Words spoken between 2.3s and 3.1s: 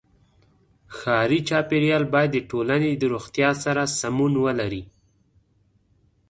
د ټولنې د